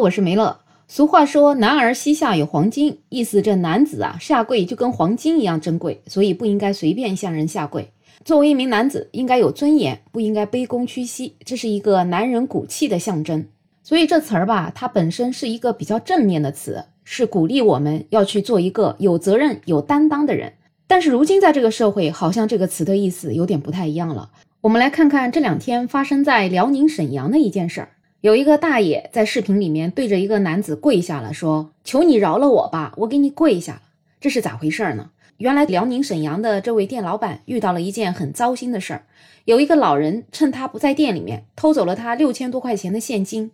[0.00, 0.60] 我是梅乐。
[0.88, 7.92] 俗话说“男儿膝下有黄金”，意思这男子啊下跪就跟黄金一样珍贵，所以不应该随便向人下跪。
[8.24, 13.46] 作为一名男子，应该有尊严，不应该卑躬屈膝，这是一个男人骨气的象征。
[13.82, 20.54] 所以这词儿吧，它本身是一个比较正面的词，是鼓励我们要去做一个有责任、有担当的人。
[20.86, 24.30] 但是如今在这个社会，好像这个词的意思有点不太一样了。
[24.62, 27.90] 我们来看看这两天发生在辽宁沈阳的一件事儿。
[28.20, 33.82] 有一个大爷在视频里面对着一个男子跪下了，说：“求你饶了我吧，我给你跪下了。”
[34.20, 35.08] 这是咋回事呢？
[35.38, 39.06] 原来辽宁沈阳的这位店老板遇到了一件很糟心的事儿，
[39.46, 43.52] 有一个老人趁他不在店里面偷走了他六千多块钱的现金，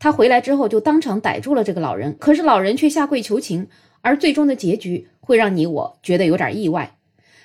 [0.00, 3.68] 他回来之后就当场逮住了这个老人，可是老人却下跪求情，
[4.00, 6.96] 而最终的结局会让你我觉得有点意外。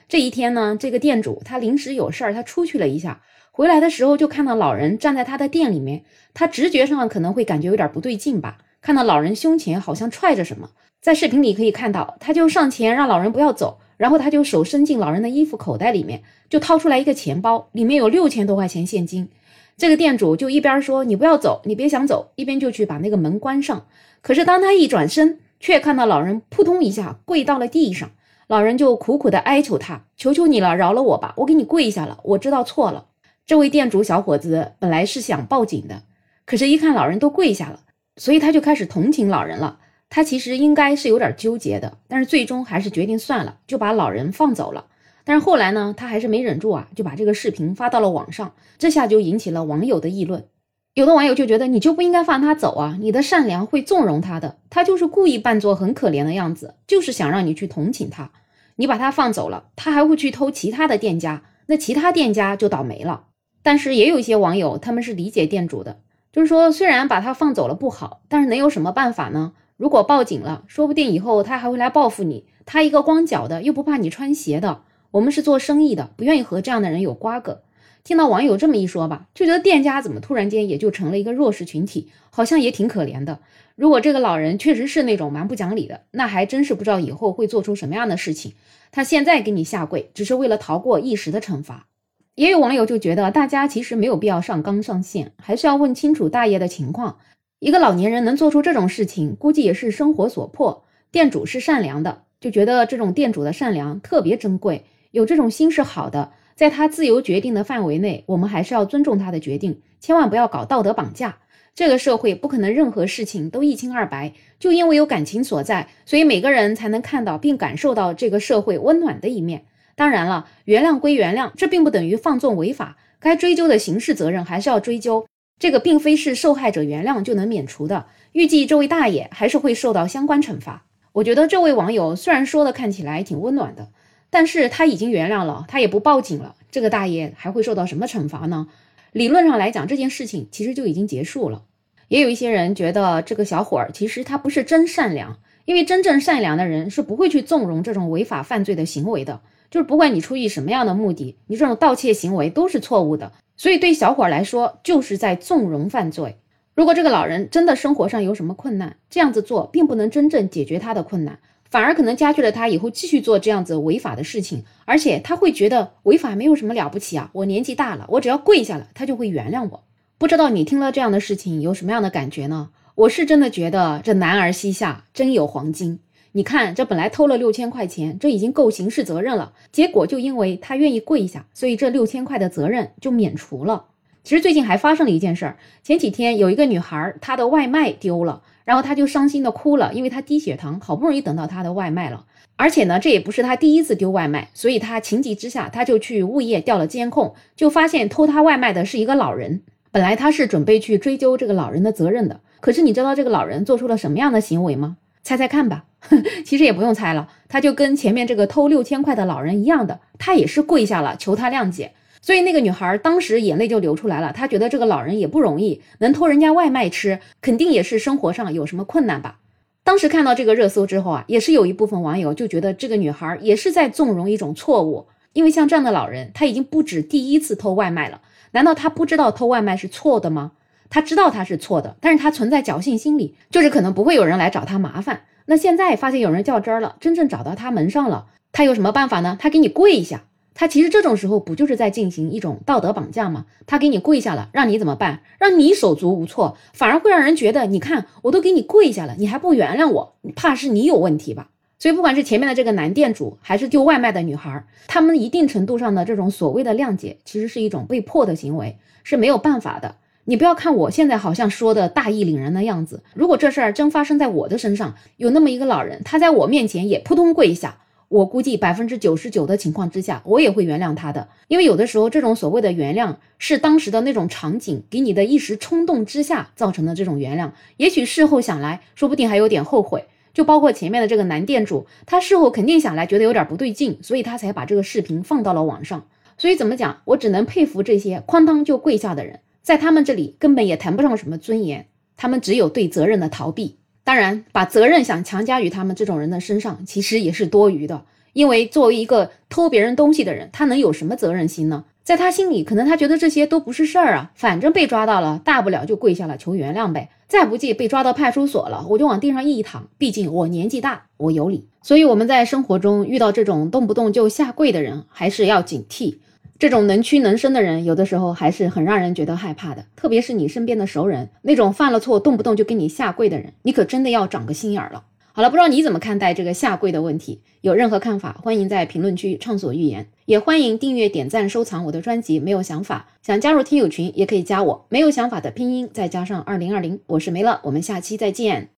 [0.10, 3.22] 这一天呢，这个店主他临时有事儿，他出去了一下。
[3.56, 6.02] 回来的时候就看到老人站在他的店里面，
[6.34, 19.30] 他直觉上可能会感觉有点不对劲吧，看到老人胸前好像揣着什么，在视频里可以看到，他就上前让老人不要走，然后他就手伸进老人的衣服口袋里面，就掏出来一个钱包，里面有六千多块钱现金。
[19.78, 23.86] 这个店主就一边说你不要走，你别想走，一边就去把那个门关上。
[24.24, 28.10] 可是当他一转身，却看到老人扑通一下跪到了地上，
[28.48, 33.06] 老人就苦苦的哀求他，求求你了，饶了我吧，我给你跪下了，我知道错了。
[33.46, 36.04] 这位店主小伙子本来是想报警的，
[36.46, 37.82] 可是，一看老人都跪下了，
[38.16, 39.80] 所以他就开始同情老人了。
[40.10, 44.86] 他其实应该是有点纠结的，但是最终还是决定算了，就把老人放走了。
[45.26, 50.46] 但是后来呢，他还是没忍住啊，就把这个视频发到了网上，这下就引起了网友的议论。
[50.94, 58.32] 有的网友就觉得，你就不应该放他走啊，你的善良会纵容他的，他就是故意扮作很可怜的样子，就是想让你去同情他。
[58.78, 63.26] 你把他放走了，他还会去偷其他的店家，那其他店家就倒霉了。
[63.64, 66.00] 但是也有一些网友，他们是理解店主的，
[66.32, 69.54] 就是说，虽然把他放走了不好，但是能有什么办法呢？
[69.78, 72.46] 如果报警了，说不定以后他还会来报复你。
[72.66, 77.64] 他一个光脚的，又不怕你穿鞋的，我们是做生意的，不愿意和这样的人有瓜葛。
[78.04, 83.40] 听到网友这么一说吧，就觉得店家怎么突然间也就成了一个弱势群体，好像也挺可怜的。
[83.76, 88.54] 如果这个老人确实是那种蛮不讲理的，那还真是不知道以后会做出什么样的事情。
[88.92, 91.88] 他现在给你下跪，只是为了逃过一时的惩罚。
[92.36, 97.18] 也有网友就觉得，大家其实没有必要上纲上线，还是要问清楚大爷的情况。
[97.60, 100.84] 一个老年人能做出这种事情，估计也是生活所迫。
[101.12, 106.32] 店主是善良的，就觉得这种店主的善良特别珍贵，有这种心是好的。
[106.56, 111.38] 在他自由决定的范围内，我们还是要尊重他的决定，千万不要搞道德绑架。
[111.76, 119.66] 这个社会不可能任何事情都一清二白，就因为有感情所在，所以每个人才能看到并感受到这个社会温暖的一面。
[119.96, 122.98] 当然了，原谅归原谅，这并不等于放纵违法。
[123.20, 125.28] 该追究的刑事责任还是要追究，
[125.60, 128.08] 这个并非是受害者原谅就能免除的。
[128.34, 130.86] 预计这位大爷还是会受到相关惩罚。
[131.14, 133.90] 我觉得这位网友虽然说的看起来挺温暖的，
[134.30, 138.68] 但是他已经原谅了，他也不报警了，这个大爷还会受到什么惩罚呢？
[139.12, 141.66] 理论上来讲，这件事情其实就已经结束了。
[142.08, 149.40] 也有一些人觉得这个小伙儿其实他不是真善良，因为真正善良的人是不会去纵容这种违法犯罪的行为的。
[149.74, 153.32] 就是不管你出于什么样的目的，你这种盗窃行为都是错误的。
[153.58, 156.38] 所以对小伙来说，就是在纵容犯罪。
[156.76, 161.40] 如果这个老人真的生活上有什么困难，这样子做并不能真正解决他的困难，
[161.72, 164.64] 反而可能加剧了他以后继续做这样子违法的事情。
[164.86, 169.84] 而且他会觉得违法没有什么了不起啊，我年纪大了，我只要跪下了，他就会原谅我。
[170.20, 172.70] 不知道你听了这样的事情有什么样的感觉呢？
[172.94, 175.98] 我是真的觉得这男儿膝下真有黄金。
[176.36, 179.54] 你看，这本来偷了六千块钱，这已经够刑事责任了。
[179.72, 183.86] 结果就因为他愿意跪下，所以这六千块的责任就免除了。
[184.24, 199.62] 其实最近还发生了一件事儿，前几天有一个女孩，她的外卖丢了，然后她就伤心的哭了，因为她低血糖，好不容易等到她的外卖了，而且呢，这也不是她第一次丢外卖，所以她情急之下，她就去物业调了监控，就发现偷她外卖的是一个老人。
[199.92, 204.98] 本来她是准备去追究这个老人的责任的，可是你知道这个老人做出了什么样的行为吗？
[205.22, 205.86] 猜猜看吧，
[206.46, 211.94] 其实也不用猜了，他就跟前面这个偷六千块的老人一样的，他也是跪下了求他谅解。
[212.22, 219.40] 所以那个女孩当时眼泪就流出来了，她觉得这个老人也不容易，能偷人家外卖吃，肯定也是生活上有什么困难吧。
[219.84, 228.22] 当时看到这个热搜之后啊，也是有一部分网友就觉得这个女孩也是在纵容一种错误，因为像这样的老人，他已经不止第一次偷外卖了，
[228.52, 230.54] 难道他不知道偷外卖是错的吗？
[230.90, 235.24] 他知道他是错的，但是他存在侥幸心理，就是可能不会有人来找他麻烦。
[235.46, 239.38] 那现在发现有人较真儿了，真正找到他门上了，他有什么办法呢？
[239.40, 240.24] 他给你跪一下，
[240.54, 243.46] 他其实这种时候不就是在进行一种道德绑架吗？
[243.66, 245.22] 他给你跪下了，让你怎么办？
[245.40, 251.50] 让你手足无措，反而会让人觉得，你看我都给你跪下了，你还不原谅我，怕是你有问题吧？
[251.80, 259.96] 所以不管是前面的这个男店主，还是丢外卖的女孩，他们一定程度上的这种所谓的谅解，其实是一种被迫的行为，是没有办法的。
[260.26, 267.78] 你不要看我现在好像说的大义凛然的样子，如果这事儿真发生在我的身上，有那么一个老人，他在我面前也扑通跪下。
[268.10, 280.06] 我估计百分之九十九的情况之下，我也会原谅他的，因为有的时候这种所谓的原谅是当时的那种场景给你的一时冲动之下造成的这种原谅，也许事后想来说不定还有点后悔。
[280.32, 286.06] 就包括前面的这个男店主，他事后肯定想来觉得有点不对劲，所以他才把这个视频放到了网上。
[286.38, 293.78] 所以怎么讲，我只能佩服这些哐当就跪下的人，在他们这里根本也谈不上什么尊严，他们只有对责任的逃避。
[294.04, 298.04] 当然，把责任想强加于他们这种人的身上，其实也是多余的。
[298.34, 301.86] 因为作为一个偷别人东西的人，他能有什么责任心呢？
[302.04, 307.10] 在他心里，可能他觉得这些都不是事儿啊，反正被抓到了，大不了就跪下了求原谅呗。
[307.30, 309.88] 再不济，被抓到派出所了，我就往地上一躺。
[309.98, 311.70] 毕竟我年纪大，我有理。
[311.82, 316.18] 所以我们在生活中遇到这种动不动就下跪的人，还是要警惕。
[316.64, 319.86] 这种能屈能伸的人，有的时候还是很让人觉得害怕的。
[319.98, 325.04] 特别是你身边的熟人，那种犯了错动不动就给你下跪的人，你可真的要长个心眼儿了。
[325.34, 327.42] 好了，不知道你怎么看待这个下跪的问题？
[327.60, 330.08] 有任何看法，欢迎在评论区畅所欲言。
[330.24, 332.40] 也欢迎订阅、点赞、收藏我的专辑。
[332.40, 334.86] 没有想法，想加入听友群，也可以加我。
[334.88, 338.70] 没有想法的拼音再加上二零二零，我是梅乐，我们下期再见。